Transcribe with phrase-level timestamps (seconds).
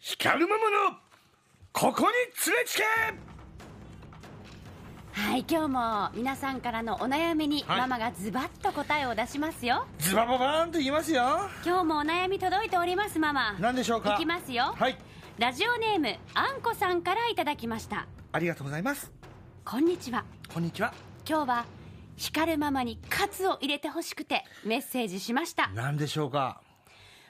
[0.00, 0.96] 光るママの
[1.72, 2.06] ここに
[2.46, 2.84] 連れつけ！
[5.12, 7.80] はい今日も皆さんからのお悩みにはい。
[7.80, 9.86] ママがズバッと答えを出しますよ。
[9.98, 11.40] ズバババーンと言いますよ。
[11.64, 13.56] 今日もお悩み届いておりますママ。
[13.58, 14.14] 何でしょうか？
[14.14, 14.72] いきますよ。
[14.78, 14.96] はい。
[15.36, 18.06] ラジオネームあんこさんからいただきました。
[18.30, 19.12] ありがとうございます。
[19.64, 20.24] こんにちは。
[20.52, 20.94] こんにちは。
[21.28, 21.64] 今日は
[22.16, 25.70] 光るママにカツを入れてほしくてメッセージしました。
[25.74, 26.60] 何でしょうか？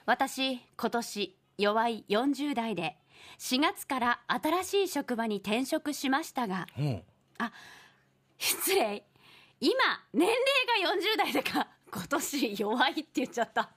[0.05, 2.96] 私今年弱い40代で
[3.40, 6.82] 4月から新しい職場に転職しましたがう。
[6.82, 7.03] ん
[7.39, 7.53] あ
[8.39, 9.04] 失礼。
[9.61, 9.75] 今
[10.14, 10.36] 年齢
[10.84, 13.71] が40代でか今年弱いって言っちゃった。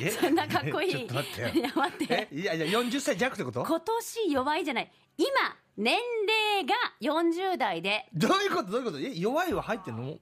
[0.00, 0.10] え？
[0.10, 0.90] そんなかっこいい。
[0.90, 1.48] ちょっと待ってよ。
[1.48, 2.26] いや待っえ？
[2.26, 3.64] ていやいや40歳弱ってこと？
[3.64, 4.92] 今年弱いじゃない。
[5.16, 5.26] 今
[5.78, 5.98] 年
[6.60, 8.06] 齢が40代で。
[8.12, 8.70] どういうこと？
[8.70, 9.00] どういうこと？
[9.00, 9.14] え？
[9.14, 10.18] 弱いは入ってんの？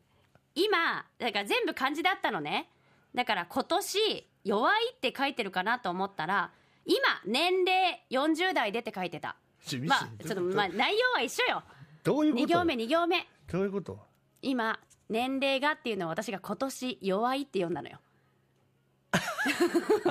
[0.54, 2.70] 今だから全部漢字だったのね。
[3.12, 6.52] だから今年弱いって書いてるかなと思ったら
[6.86, 9.36] 今年齢40代でって書いてた。
[9.86, 11.62] まあちょっとまあ内容は一緒よ。
[12.04, 12.46] 2どういうこと？
[12.46, 13.26] 行目2行目。
[13.50, 13.98] どういうこと？
[14.42, 17.98] 今年齢がっていうのは私が今年弱いって読んだのよ。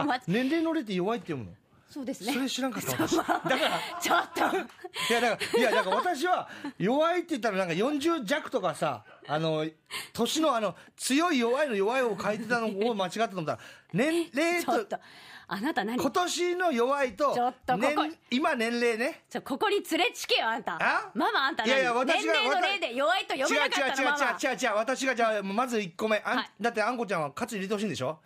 [0.05, 1.55] ま年齢の例って弱いって読むの？
[1.89, 2.33] そうですね。
[2.33, 3.15] それ知らんかった私。
[3.15, 4.41] だからちょっと。
[4.41, 9.65] いやだからいやだから私は弱いって言ったらなんか40弱とかさあの
[10.11, 13.59] 年のあの強い弱いの弱いを書いてたのを間違ったと思ったら
[13.93, 14.99] 年齢と ちょっと
[15.47, 15.97] あなた何？
[16.01, 18.03] 今年の弱いとちょっとここ。
[18.03, 19.23] 年今年齢ね。
[19.29, 20.77] ちょここに連れちけよあんた。
[20.81, 21.11] あ？
[21.13, 21.69] ママあんた何？
[21.69, 24.57] いやいや私が年齢の例で弱いとなかったのママ違う違う違う違う。
[24.57, 28.19] 違う私がじゃあまず1個目あん、はいだってあんこちゃんはカツ入れてほしいんでしょ？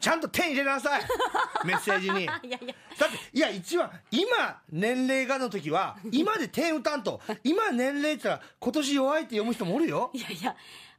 [0.00, 1.02] ちゃんと点入れなさい。
[1.64, 2.22] メッセージに。
[2.22, 2.58] いやいや
[2.98, 4.26] だっていや一番今
[4.70, 10.10] 年齢がの時は 今で点打たんと今年齢って言ったら今年弱いって読む人もおるよ。
[10.12, 10.54] いやいや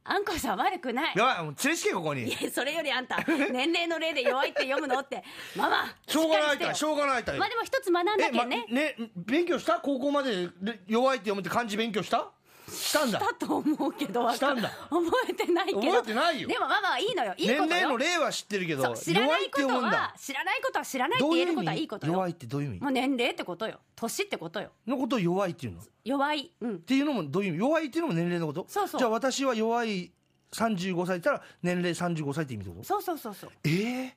[0.08, 1.14] あんこさん悪くない。
[1.16, 1.44] やばい。
[1.44, 2.24] もう連れてけここに。
[2.28, 3.16] いやそれよりあんた
[3.52, 5.22] 年齢の例で弱いって読むのって
[5.56, 6.74] ママしょうがないたい。
[6.74, 7.38] しょうがないたい。
[7.38, 9.80] まあでも一つ学んだけんね、ね勉強した？
[9.80, 12.30] 高校までで弱いって読むって漢字勉強した？
[12.68, 13.18] したんだ。
[13.18, 14.70] だと思うけどわかしたんだ。
[14.90, 15.80] 覚えてないけど。
[15.80, 16.48] 覚えてないよ。
[16.48, 17.34] でもママはいいのよ。
[17.36, 17.80] いい年ことよ。
[17.80, 22.12] 齢の例は知ってるけど知らな弱いっていことは知らないことは知らないって言えることはいい味ことよ。
[22.12, 22.80] 弱いってどういう意味？
[22.80, 23.80] もう年齢ってことよ。
[23.94, 24.70] 年ってことよ。
[24.86, 25.80] のことを弱いっていうの？
[25.80, 26.52] っ弱い。
[26.60, 26.80] うん。
[26.80, 27.58] ていうのもどういう意味？
[27.58, 28.66] 弱いっていうのも年齢のこと？
[28.68, 28.98] そうそう。
[28.98, 30.12] じゃあ私は弱い
[30.52, 32.84] 35歳って言ったら年齢35歳って意味ってこと？
[32.84, 33.50] そうそうそうそう。
[33.64, 34.16] ええ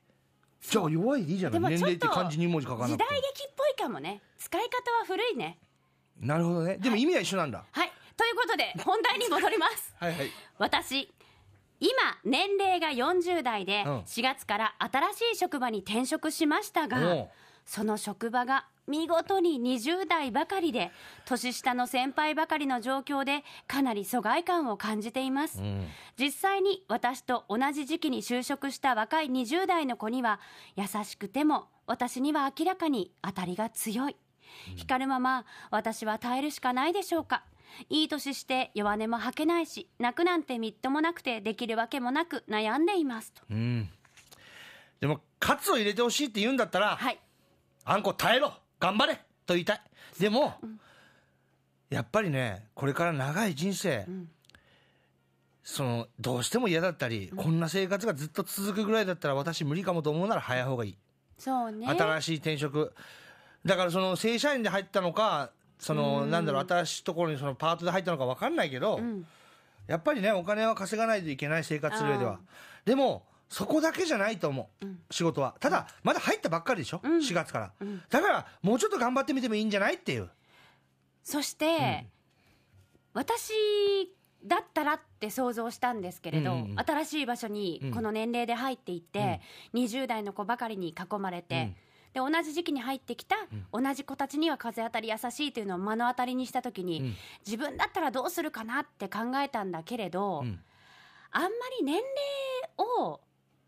[0.62, 1.62] じゃあ弱いでいいじゃない。
[1.72, 4.22] 年齢って漢字2文字書かな時くて代劇っぽいかもね。
[4.38, 5.58] 使い方は古いね。
[6.20, 6.78] なるほどね。
[6.78, 7.64] でも意味は一緒なんだ。
[7.72, 9.96] はいということで本題に戻ります。
[9.98, 10.30] はいはい。
[10.58, 11.10] 私
[11.80, 11.94] 今
[12.26, 14.00] 年齢が40代でうん。
[14.00, 17.30] 4月から新しい職場に転職しましたおがう。
[17.66, 20.92] その職場が見事に20代ばかりで
[21.26, 25.88] 年下の先輩ばかりの状況でかなり疎外感を感じています、うん。
[26.20, 30.42] 実際に私と同じ時期に就職した若い20代の子には
[30.76, 34.18] 優しくても私には明らかに当たりが強い、
[34.76, 37.44] 光るまま私は耐えるしかないでしょうか
[37.90, 43.42] いい年して弱音も吐けないし泣くなんてみっともなくてできるわけもなく悩んでいますと。
[43.50, 43.90] うん。
[45.00, 47.20] でもカツを入れてほしいって言うんだったら、はい。
[47.86, 49.16] あんこ耐えろ頑張れ
[49.46, 49.82] と言いたい。
[50.20, 50.56] でも、
[51.90, 54.30] やっぱりねこれから長い人生、ん。
[55.64, 60.98] そのどうしても嫌だったり、こんな生活がずっと続くぐらいだったら私無理かもと思うなら早い方がいい、
[61.38, 61.88] そうね。
[61.88, 62.94] 新しい転職。
[63.66, 69.26] だからその正社員で入ったのかその、なんだろう新しいところにそのパートで入ったのか分かんないけど、ん。
[69.88, 72.40] やっぱりねお金は稼がないといけない生活する上では。
[72.86, 75.56] でもそこだけじゃないと思う、仕事は。
[75.60, 77.72] ただまだ入ったばっかりでしょ、4月から、
[78.10, 80.30] だからもうちょっと頑張ってみてもいいんじゃないっていう。
[81.24, 82.06] そして、
[83.14, 83.54] 私
[84.46, 86.80] だったらって想像したんですけれど、うんうんうん。
[86.80, 89.42] 新しい場所にこの年齢で入っていって、
[89.74, 91.76] 20代の子ばかりに囲まれて、
[92.14, 93.36] で同じ時期に入ってきた、
[93.72, 97.16] 同じ子たちには風当たり優しいというのを目の当たりにした時に、ん。
[97.46, 100.60] 自分だったらどうするかなって考えたんだけれど、ん。
[101.32, 101.48] あんま
[101.80, 102.06] り年齢
[103.04, 103.22] を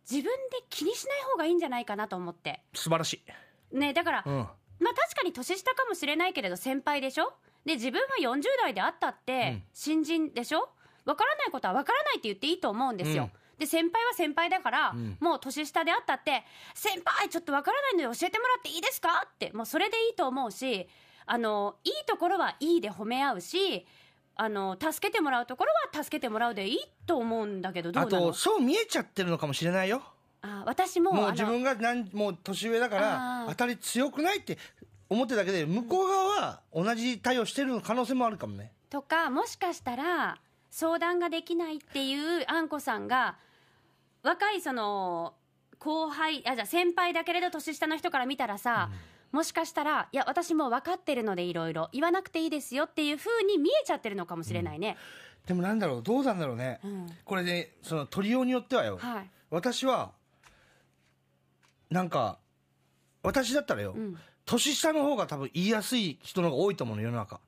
[0.09, 2.63] 自分で気にしない方がいいんじゃないかなと思って。
[2.73, 3.21] 素晴らし
[3.71, 4.47] い、ね、だから、うん、まあ
[4.95, 7.33] 確かに年下かもしれないけれど先輩でしょ？
[7.63, 10.69] で自分は40代であったって新人でしょ？
[11.05, 15.17] わからないことはわからないって言っていいと思うんですよ、うんで先輩は先輩だから、ん。
[15.21, 16.43] もう年下であったって
[16.73, 19.23] 先輩ちょっとわからないので教えてもらっていいですか？
[19.25, 20.87] ってもうそれでいいと思うし
[21.25, 23.85] あのいいところはいいで褒め合うし
[24.35, 28.27] あの助けてもらうところは助けてもらうでいいと思うんだけどどうあなの？
[28.29, 30.01] とそう見えちゃってるのかもしれないよ。
[30.41, 34.57] あ私ももう自分がなんもう年上だから当たり強くないって
[35.07, 38.71] 思ってるだけで向こう側は同じ対応してる可能性もあるかもね。
[38.89, 40.39] とかもしかしたら
[40.71, 43.37] 相談ができないっていうあんこさんが
[44.23, 45.33] 若いその
[45.79, 48.89] 後輩あじゃあ先輩だけれど年下の人から見たらさ、
[49.31, 54.97] もしかしたらいや私も分かってるのでいろいろ言わなくていいですよっていうふうに見えちゃってるのかもしれないね、
[55.47, 57.07] でもなんだろうどうなんだろうね、うん。
[57.25, 59.29] これねその取りようによってはよ、はい。
[59.49, 60.11] 私は
[61.89, 62.37] なんか
[63.23, 64.17] 私だったらよ、うん。
[64.45, 67.39] 年下の方が多分言いやすい人の方が多いと思うの世の中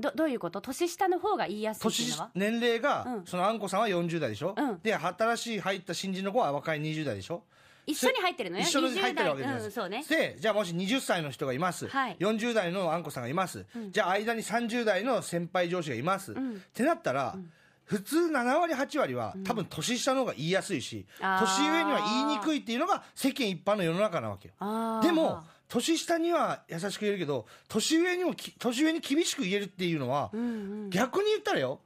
[0.00, 0.60] どどういうこと？
[0.60, 2.30] 年下の方が言いやすいっていう年のは？
[2.34, 3.24] 年齢が、うん。
[3.26, 4.80] そのあんこさんは40代でしょ、うん。
[4.82, 7.42] で新しい入った新人の子は若い20代でしょ？
[7.86, 8.62] 一緒に入ってるのよ。
[8.62, 10.04] 一緒に入ってるわけじゃない20代うん、そうね。
[10.08, 12.16] でじゃあもし20歳の人がいます、はい。
[12.20, 16.34] 40代のあんこさんがいます、じゃあ間に30代の先輩上司がいます、ん。
[16.34, 16.38] っ
[16.72, 17.36] てなったら、
[17.84, 21.40] 普通7割8割は多分年下の方が言いやすいし、あー。
[21.40, 24.54] 年上には言いにくいっていうのが世間一般の世の中なわけよ。
[24.60, 25.06] あー。
[25.06, 30.44] でも年下には優しく言えるけど年上にもき年上に厳しく言えるっていうのは、うんう
[30.86, 30.90] ん。
[30.90, 31.80] 逆に言ったらよ、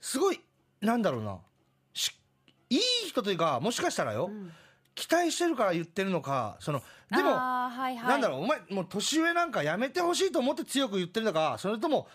[0.00, 0.40] すごい
[0.80, 1.38] なんだろうな。
[1.92, 2.12] し
[2.70, 4.30] いい人というかもしかしたらよ、
[4.94, 12.08] 期待してるから言ってるのかそのでもはいはい、なんだろうお前もう年上なんかやめてほしいと思って強く言ってるのかそれとも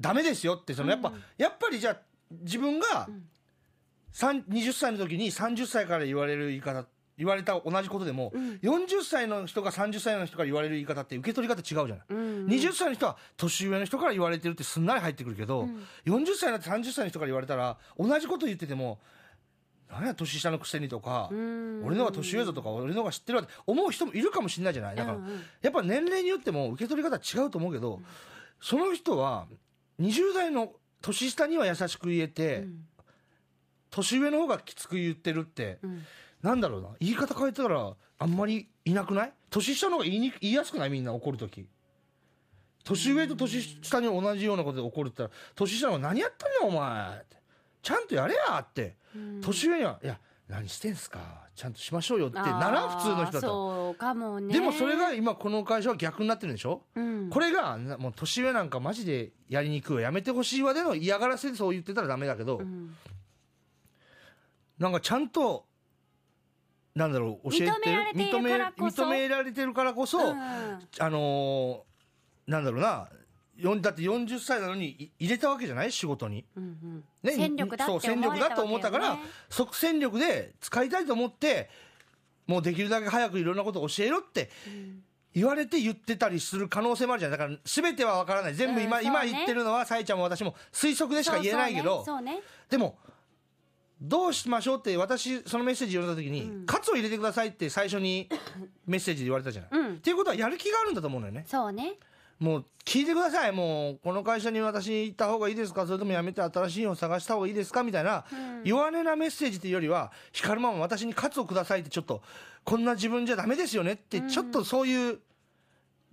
[0.00, 1.96] ダメですよってそのやっぱ、やっぱりじゃあ
[2.30, 3.08] 自分が、
[4.12, 6.84] 三20歳の時に30歳から言われる言い方
[7.18, 8.32] 言われた同じことでも、
[8.62, 12.46] 40歳の人が30歳の人から言われる言い方って受け取り方違うじゃない、うん。
[12.46, 15.68] 20歳の人は年上の人から言われてるってすんなり入ってくるけど、
[16.06, 19.00] 40歳になって30歳の人から言われたら同じこと言ってても
[19.90, 21.84] 何や年下のくせにとか、ん。
[21.84, 24.96] 俺の方が年上ぞとか俺の方が知ってるわって思う人もいるかもしれないじゃない。
[24.96, 25.42] だから、うんうん。
[25.62, 28.00] やっぱ年齢によっても受け取り方違うと思うけど、
[28.60, 29.46] その人は
[30.00, 32.66] 20代の年下には優しく言えて、
[33.90, 36.04] 年上の方がきつく言ってるって、ん
[36.42, 36.88] なんだろうな。
[37.00, 39.32] 言い方変えたらあんまりいなくない？
[39.50, 40.90] 年下の方が言いに言いやすくない？
[40.90, 41.68] みんな怒る時。
[42.84, 47.22] 年上と年下に同じようなことで怒るって言ったら年下の方が何やったんやお前
[47.82, 48.96] ちゃんとやれやって、
[49.42, 50.18] 年上にはいや
[50.48, 51.18] 何してんすか？
[51.54, 54.54] ちゃんとしましょうよってなら普通の人だそうかもね。
[54.54, 57.28] でもそれが今この会社は逆になってるんでしょ、うん。
[57.30, 62.94] これがなもう年上なんかマジでやりにくいわやめてほしいわでの嫌がらせでそう言ってたらダメだけど、ん。
[64.78, 65.66] なんかちゃんと
[66.98, 67.72] なんだろう教えてる？
[67.72, 69.04] 認められているからこそ。
[69.04, 70.38] 認められてるからこそ、うん。
[70.38, 73.08] あのーなんだろうな。
[73.80, 75.92] だって40歳なのにい入れたわけじゃない？
[75.92, 77.04] 仕事に、うんうん。
[77.22, 79.18] ね、戦力だそう戦力だと思ったから、
[79.48, 81.68] 即戦力で使いたいと思って
[82.46, 84.50] もうできるだけ早くいろんなことを教えろって
[85.34, 87.32] 言われて言ってたりする可能性もあるじゃん。
[87.32, 88.54] だから全ては分からない。
[88.54, 89.20] 全部今,、うんそうね。
[89.22, 92.04] 今言ってるのはさえちゃんも私も推測でしか言えないけど。
[92.04, 92.32] そうね。
[92.32, 92.42] そうね。
[92.70, 92.96] でも
[94.00, 98.28] どうしましょうって私そのメッセージ読んだ時に、カツを入れてくださいって最初に
[98.86, 99.94] メッセージで言われたじゃない、うん。
[99.94, 101.44] っていうことはやる気があるんだと思うのよね。
[101.46, 101.94] そうね。
[102.38, 103.52] もう聞いてください。
[103.52, 105.84] もうこの会社に私行った方がいいですか？
[105.86, 107.82] それともやめて新しいのを探した方がいいですか？
[107.82, 108.24] みたいな、
[108.62, 112.22] 弱音なメッセージというよりは光ママ私にカツをくださいってちょっと
[112.62, 115.18] こんな自分じゃダメですよねってちょっとそういう、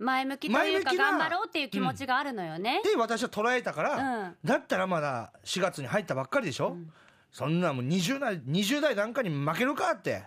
[0.00, 4.36] 前向きというか頑張ろうっていう気持ちがあるのよね、で私は捉えたから、うん。
[4.44, 6.76] だったらまだ4月に入ったばっかりでしょ、
[7.30, 10.24] そんなもう20代 ,20 代なんかに負けるかって、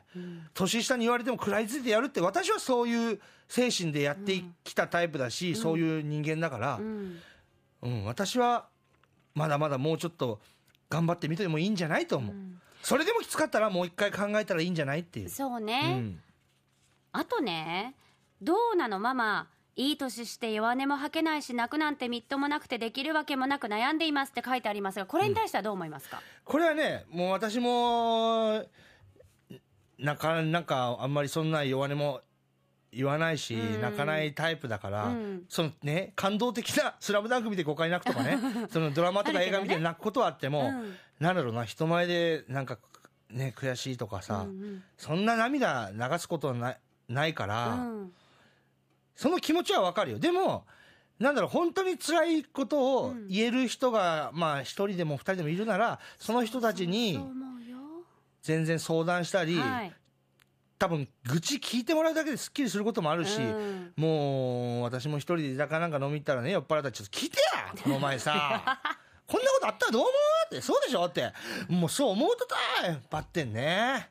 [0.53, 7.19] 年下に言われても食らいついてやるって私はそういう精神でやってきたタイプだし、そういう人間だから、うん。
[7.81, 8.67] うん、私は
[9.33, 10.39] まだまだもうちょっと
[10.89, 12.35] 頑張ってみてもいいんじゃないと思う、
[12.81, 14.75] それでもきつかったらもう一回考えたらいいん。
[14.75, 16.21] じゃないっていう、そううね、ん、
[17.11, 17.95] あとね
[18.41, 19.47] どうなのママ
[19.79, 28.65] いい年して弱音も吐けないし泣くなんてみっともなくてできるわけもなく悩んでいますって書いてありますがこれに対してはどう思いますか、これはねもう私も
[29.97, 32.19] なんかなんかあんまりそんな弱音も
[32.91, 33.81] 言わないし、うん。
[33.81, 35.43] 泣かないタイプだから、うん。
[35.47, 38.37] そのね感動的な 「スラムダンク見て5回泣くとかね
[38.69, 40.97] そのドラマとか映画見て泣くことはあっても、うん。
[41.21, 42.77] なんだろうな人前でなんか
[43.29, 44.83] ね悔しいとかさ、うん。
[44.97, 48.13] そんな涙流すことはないないから、うん
[49.19, 50.17] その気持ちはわかるよ。
[50.17, 50.65] でも
[51.19, 57.19] なんだろう本当に辛いことを言える人が、まあ一人でも二人でもいるならその人たちに
[58.41, 59.93] 全然相談したり、はい。
[60.77, 63.91] 多分愚痴聞いてもらうだけですっきりすることもあるし、うん。
[63.97, 67.41] もう私も一人で居酒屋なんか飲み行ったらね酔っ払ったらちょっと聞いて
[67.75, 68.79] やこの前さ。
[69.27, 70.13] こんなことあったらどう思う
[70.55, 70.61] って。
[70.61, 71.33] そうでしょって。
[71.67, 72.87] もうそう思うとた。
[72.89, 74.09] いばってんね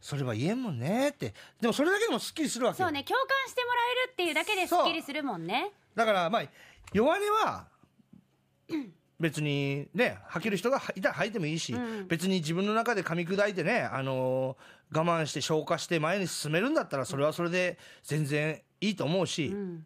[0.00, 1.34] それは言えんもんねって。
[1.60, 2.86] でもそれだけでもすっきりするわけよ。
[2.88, 5.72] そうね共感してもらえるっていうだけですっきりするもんね。
[5.94, 6.42] だからまあ
[6.92, 7.66] 弱音は
[9.20, 12.08] 別にね吐ける人がいたら吐いてもいいし、うん。
[12.08, 19.84] 別に自分の中で噛み砕いてね、あのー我慢して消化して前に進めるんだったらそれはそれで全然いいと思うし、うん。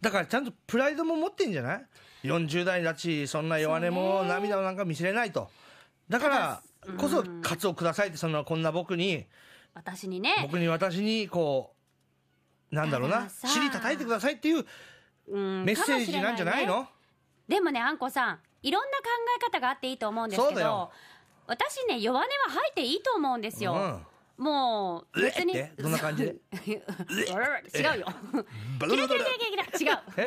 [0.00, 1.86] だからちゃんとプライドも持ってんじゃない
[2.24, 5.50] ？40代だしそんな弱音も涙なんか見せれないと。
[6.08, 6.62] だから
[6.96, 9.26] こそカツをくださいってそんなこんな僕に。
[9.74, 10.34] 私にね。
[10.42, 11.74] 僕に私にこ
[12.70, 13.28] なんだろうな。
[13.44, 14.64] 尻叩いてくださいっていう
[15.28, 16.82] うんメッセージなんじゃないの？
[16.82, 16.88] ね。
[17.48, 19.04] でもねあんこさんいろんな考
[19.38, 20.90] え方があっていいと思うんですけど
[21.46, 24.00] 私ね弱音は吐いていいと思うんですよ、
[24.36, 25.62] もう別にうえ？
[25.62, 26.24] ってどんな感じ？
[26.26, 28.06] で違うよ。
[28.78, 29.92] バキラキラキラキラ。
[29.94, 30.02] 違う。
[30.16, 30.22] え？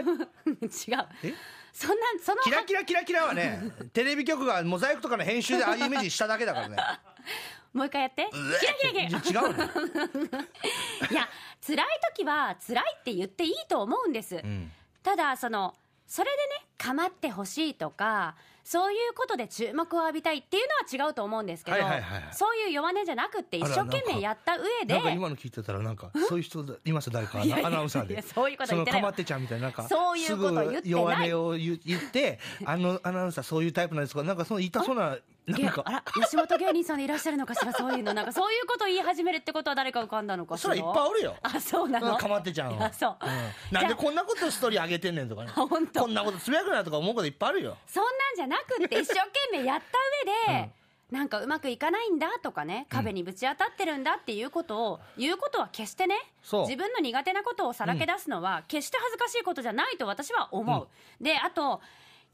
[0.66, 1.08] 違う。
[1.24, 1.34] え？
[1.74, 3.62] そんなそのキラキラキラキラはね
[3.94, 6.78] テレビ局がモザイクとかの編集でああいうイメージしただけだからね。
[7.74, 8.28] もう一回やって。
[8.60, 9.64] キラキラキラ違うね
[11.10, 11.30] いや
[11.66, 14.72] 辛い時は辛いって言っていいと思うんです、ん。
[15.02, 15.76] ただその
[16.06, 20.64] それでね構ってほしいとかそういうことで注目を浴びたいっていう
[20.96, 22.34] のは違うと思うんですけど、はいはいはいはい。
[22.34, 28.22] そういう弱音じゃなくって一生懸命やった上でなんか今の聞いてたらなんかそういう人います誰かアナアナウンサーで。
[28.22, 30.82] そういうこと言ってないそのかまってちゃんみたいななんかそういうこと言ってない。
[30.90, 35.82] 弱音を言言ってあのアナウンサーそういうタイプなんですかなんかその痛そうななんか。
[35.86, 38.14] あら吉本芸人さんでいらっしゃるのかしらそういうの。
[38.14, 40.70] なんかそういうことを言い始めるってことは誰か浮かんだのかしら。
[40.70, 41.36] それいっぱいおるよ。
[41.42, 42.18] あそうなの？
[42.18, 43.76] かまってちゃんはあそう、うん。
[43.76, 45.52] なんでこんなことストーリー上げてんねんとかね。
[45.56, 46.02] あ 本当。
[46.02, 47.78] こんなことつぶやくなとか思うこといっぱいあるよ。
[47.88, 50.70] そんなんじゃなくって一生懸命やった上で、
[51.12, 56.62] なんかうまくいかないんだとかね壁にぶち当たってるんだっていうことを言うことは決してねそう。
[56.62, 60.88] 自分の苦手なことをさらけ出すのは決して恥ずかしいことじゃないと私は思う、
[61.22, 61.82] であと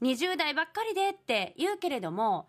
[0.00, 2.46] 20代ばっかりでって言うけれども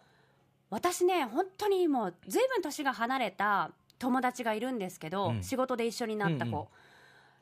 [0.69, 5.43] 私ね本当にもう随分年が離れた友達がいるんですけど、うん。
[5.43, 6.67] 仕事で一緒になった子、うんうん。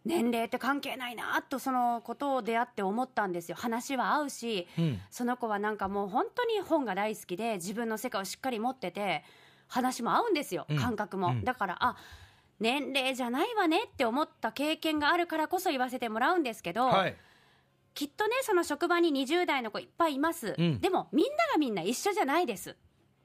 [0.06, 3.58] 年齢って関係ないなとそのことを出会って思ったんですよ。
[3.58, 5.00] 話は合うし、うん。
[5.12, 9.24] その子はなんかもう本当に本が大好きで自分の世界をしっかり持ってて
[9.68, 10.78] 話も合うんですようん。
[10.78, 11.44] 感覚も、うん。
[11.44, 11.96] だからあ
[12.60, 17.16] 年齢じゃないわねって思った経験があるからこそ言わせてもらうんですけど、はい。
[17.94, 20.80] きっとねその職場に20代の子いっぱいいます、うん。
[20.80, 22.76] でもみんながみんな一緒じゃないです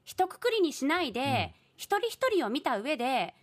[0.03, 3.33] 一括りにしないで、一人一人を見た上で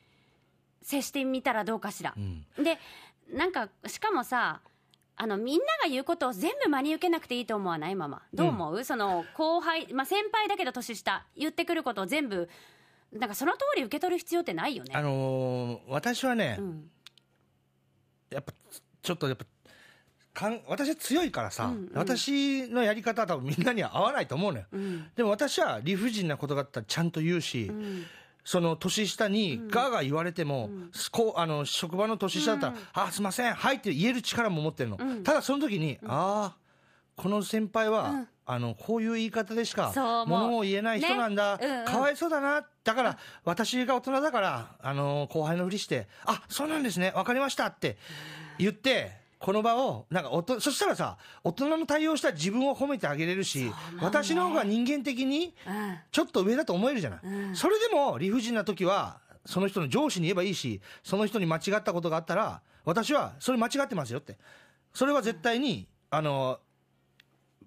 [0.83, 2.45] 接してみたらどうかしら、うん。
[2.63, 2.79] で
[3.33, 4.61] なんかしかもさ
[5.17, 7.95] あのみんなが言うことを全部真に受けなくていいと思わない？
[7.95, 8.23] ママ。
[8.33, 12.49] どう思う、その後輩、まあ、先輩だけど年下言ってくることを全部
[13.13, 14.93] なんかその通り受け取る必要ってないよね？
[14.95, 16.91] あのー私はねうん。
[18.31, 18.53] やっぱ
[19.03, 19.45] ちょっとやっぱ
[20.33, 21.91] かん私は強いからさ、うんうん。
[21.95, 25.07] 私のやり方は多分みんなには合わないと思うのよ、うん。
[25.17, 28.05] でも私は理不尽なことがあったらちゃんと言うし、うん。
[28.45, 30.71] その年下にガーガー言われても、
[31.13, 32.75] こうあの職場の年下だったら
[33.07, 35.23] 「あすいませんはい」って言える力も持ってるの、うん。
[35.23, 36.57] ただその時に、ああ
[37.17, 38.29] この先輩は、うん。
[38.47, 39.93] あのこういう言い方でしか
[40.27, 41.67] 物を言えない人なんだ、ね。
[41.67, 41.85] うんうん。
[41.85, 42.67] かわいそうだな。
[42.83, 47.13] だから私が大人だからあの後輩のふりして「あそうなんですね。
[47.15, 47.97] 分かりました」って
[48.59, 55.99] 言ってこの場をなんかおとそしたらさ大人の対応したら自分を褒めてあげれるし、私の方が人間的にうん。
[56.13, 57.57] ちょっと上だと思えるじゃない、うん。
[57.57, 64.37] それでも理不尽な時はその人の上司に言えばいいしその人に間違ったことがあったら私はそれ間違ってますよって。
[64.93, 66.59] それは絶対にあの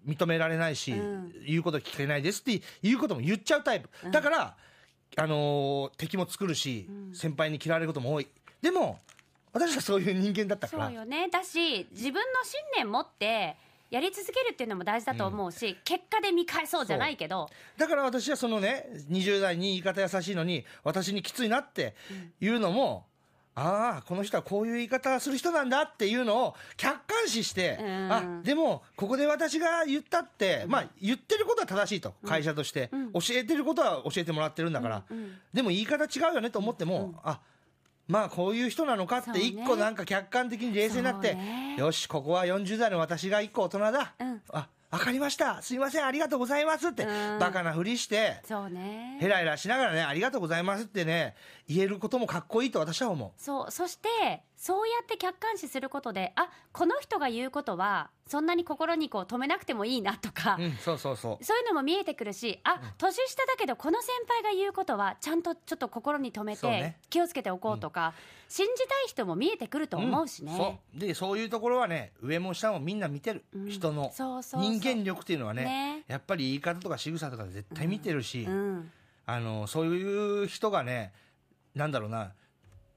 [0.06, 1.34] 認められないし、うん。
[1.48, 3.90] 言うこと聞けないですっていうことも言っちゃうタイプ。
[4.12, 4.56] だから、
[5.16, 8.28] あの敵も作るし、先輩に嫌われることも多い。
[8.62, 9.00] でも
[9.54, 10.86] 私はそういう人間だったから。
[10.88, 11.30] そうよね。
[11.30, 13.56] だし自分の信念持って
[13.92, 17.48] やり続けるっていうのも大事だと思うし、結果で見返そうじゃないけど。
[17.78, 21.94] だから私はそのね20代に言い方優しいのに私にきついなって
[22.42, 23.06] いうのも、
[23.54, 28.12] ああこの人はこういう言い方する人なんだっていうのを客観視して、うん。
[28.12, 35.04] あでもここで私が言ったって、まあ言ってることは正しいと会社として、教えてることは教えてもらってるんだから、
[35.54, 37.40] でも言い方違うよねと思っても、あ
[38.08, 41.76] まあこういう人なのかって一個なんか客観的に冷静になって、ね。
[41.78, 44.42] よしここは40代の私が一個大人だ、うん。
[44.50, 45.62] あわかりました。
[45.64, 47.40] すいませんありがとうございますって、うん。
[47.40, 49.18] バカなふりしてそうね。
[49.20, 51.36] ヘラヘラしながらねありがとうございますってね
[51.68, 53.42] 言えることもかっこいいと私は思う。
[53.42, 61.44] そうそしてそうやって客観視することであこの人が言うことはそんなに心にこう止めなくてもいいなとか、うんそうそうそう。
[61.44, 68.14] そういうのも見えてくるしあ、年下だけどこの先輩が言うことはちゃんとちょっと心に留めて気をつけておこうとか、
[68.48, 73.70] 信じたい人も見えてくると思うしね、うでそういうところはね上も下もみんな見てる、うん。
[73.70, 74.72] 人のそうそうそう。
[74.72, 76.04] 人間力っていうのはねね。
[76.08, 78.92] やっぱり言い方とか仕草とか絶対見てるし、うん。
[79.26, 81.12] あのそういう人がね
[81.76, 82.32] なんだろうな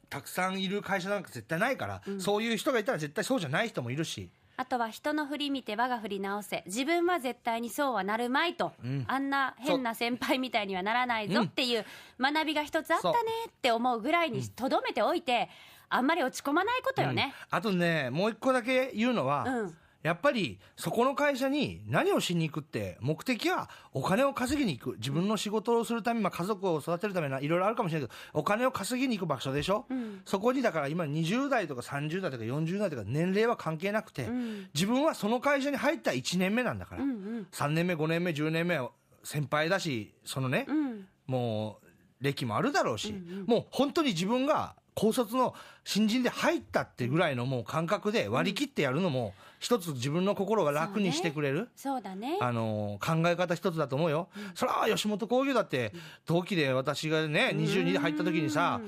[0.09, 4.31] たくさんいる会社なんか絶対ないから、そういう人がいたら絶対そうじゃない人もいるし。
[4.59, 6.63] あとは人の振り見て我が振り直せ。
[6.67, 9.05] 自分は絶対にそうはなるまいと、うん。
[9.07, 11.85] あんな変な先輩みたいにはならないぞっていう
[12.19, 13.17] 学びが一つあったね
[13.49, 15.51] って思うぐらいにとどめておいて
[15.91, 17.35] あんまり落ち込まないことよね。
[17.53, 17.59] うん。
[17.59, 24.97] あとねもう一個だけ言うのは、うんやっぱりそこの会社に何をしに行くって目的はお金を稼ぎに行く。
[24.97, 30.23] 自分の仕事をするため、まあ、家族を育てるためないろいろあるかもしれないけどお金を稼ぎに行く場所でしょ、うん。
[30.25, 34.69] そこにだから今20代とか30代とか40代とか年齢は関係なくて、うん。
[34.75, 37.47] 自分はその会社に入った1年目なんだから、うんうん。
[37.51, 38.91] 3年目5年目10年目は
[39.25, 41.07] 先輩だしそのね、うん。
[41.27, 41.87] もう
[42.21, 43.47] 歴もあるだろうし、うんうん。
[43.47, 52.39] もう本当に自分が高卒の新人で入ったってぐらいのもう感覚で割り切ってやるのも一つ自分の心が楽にしてくれる、そうだね。
[52.41, 55.93] あの考え方一つだと思うよ、それは吉本興業だって
[56.25, 58.81] 同期で私がね22で入った時にさ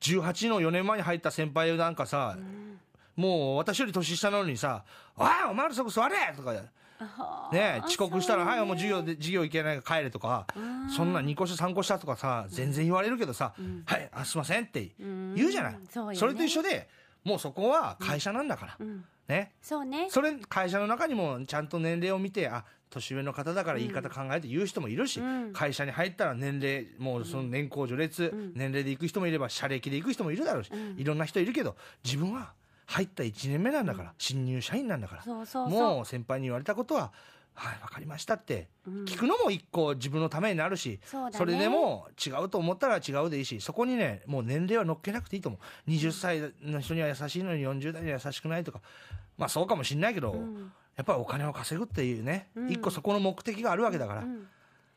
[0.00, 2.38] 18の4年前に入った先輩なんかさ、
[3.16, 4.84] もう私より年下なのにさ
[5.18, 6.62] 「おいお前らそこ座れ!」とかあ
[7.52, 10.46] ね遅刻したら「そうねはいもう授業で授業行けないから帰れ」とか
[10.94, 13.54] そんな2個下3個下とかさ全然言われるけどさ
[13.86, 15.78] 「はいあすいません」って言うじゃない、
[16.14, 16.88] それと一緒で
[17.26, 19.04] もうそこは会社なんだから、うん。
[19.26, 19.52] ね。
[19.60, 20.06] そうね。
[20.08, 25.52] それ会社の中にもちゃんと年齢を見てあ年上の方だから言い方考えて言う人もいるし、うん。
[25.52, 31.18] 会社に入ったら年齢もうその年功序列、年齢で行く人もいれば社歴で行く人もいるだろうし、いろん。
[31.18, 32.52] な人いるけど自分は
[32.86, 35.22] 入った1年目なんだから、新入社員なんだから。
[35.22, 35.80] そうそうそう。
[35.96, 37.12] もう先輩に言われたことは
[37.56, 38.68] はい分かりましたって。
[39.06, 41.46] 聞くのも一個自分のためになるし、そうだね。
[41.46, 45.90] れでも違うと思ったら違うでいいしそこにねもう年齢は乗っけなくていいと思う。
[45.90, 48.80] 20歳の人には優しいのに40代には優しくないとか。
[49.38, 50.72] まあそうかもしんないけど、ん。
[50.96, 52.70] やっぱりお金を稼ぐっていうね、うん。
[52.70, 54.46] 一個そこの目的があるわけだから、うん。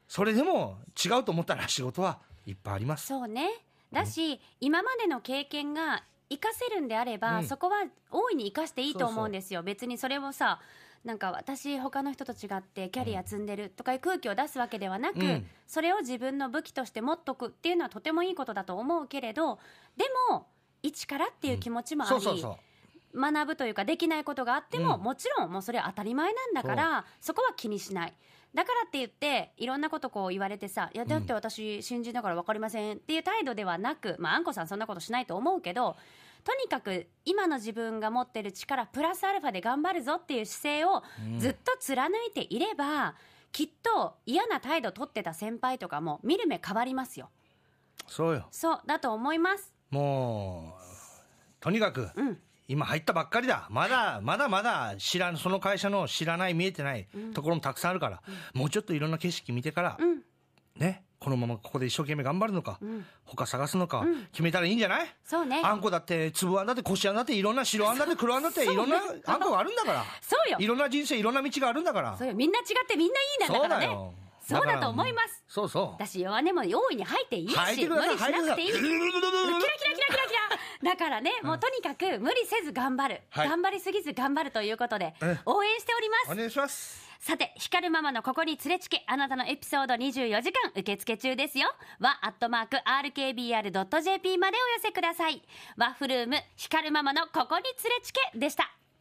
[0.08, 3.08] それでも違うと思ったら仕事はいっぱいあります。
[3.08, 3.50] そうね。
[3.91, 7.48] だし、今までの経験が活かせるんであれば、うん。
[7.48, 9.63] そこは大いに活かしていいと思うんですよ。
[9.63, 10.59] 別にそれをさ
[11.03, 15.48] なんか私他の人と違ってキャリア積んでるとかいう空気を出すわけではなく、うん。
[15.65, 19.59] それを自分の武器として持っとくっていうのはとてもいいことだと思うけれど
[19.98, 20.48] でも
[20.83, 22.57] 一からっていう気持ちもあり、そうそうそ
[23.13, 23.21] う。
[23.21, 25.01] 学ぶというかできないことがあっても、うん。
[25.01, 28.13] もちろんもうそれは当たり前なんだからそこは気にしない
[28.53, 35.97] だからって言っていろんなことこう言われてさ「いやだって私新人だから分かりません」っていう態度ではなくまああんこさんそんなことしないと思うけど
[36.43, 41.03] とにかく今の自分が持ってる力プラスアルファで頑張るぞっていう姿勢を
[41.37, 43.15] ずっと貫いていれば、
[43.51, 47.29] きっと嫌な態度取ってた先輩とかも見る目変わりますよ。
[48.07, 48.47] そうよ。
[48.51, 49.73] そうだと思います。
[49.89, 50.83] もう
[51.59, 53.67] とにかく、うん今入ったばっかりだ。
[53.71, 58.21] まだまだまだ知らんその会社の知らない見えてないところもたくさんあるから、
[58.53, 60.21] もうちょっといろんな景色見てから、うん。
[60.77, 63.05] ねこのままここで一生懸命頑張るのか、ん。
[63.25, 64.27] 他探すのかん。
[64.32, 65.62] 決めたらいいんじゃない、そうね。
[65.63, 70.05] あんこだって粒あんだってこしあんだっていろんな白あんだって黒あんだっていろんなあんこがあるんだから。
[70.21, 70.58] そうよ。
[70.60, 72.15] いろんな人生いろんな道があるんだから。
[72.17, 72.36] そうよ。
[72.36, 73.86] みんな違ってみんないいなんだからね。
[73.88, 74.13] よ。
[74.41, 75.43] そうだと思います。
[75.47, 75.99] そうそう。
[75.99, 78.71] だし弱音も大いに入っていいし無理しなくていい
[80.83, 83.49] だからね、もうとにかく無理せず頑張る、はい。
[83.49, 85.13] 頑張りすぎず頑張るということで。
[85.21, 86.31] え応援しております。
[86.31, 87.09] お願いします。
[87.19, 91.67] さて光るママのここに連れつけあなたのエピソード24時間受付中ですよ。
[91.99, 95.41] はアットマーク RKBR.jp までお寄せください。
[95.75, 98.71] ワッフルーム光るママのここに連れつけでした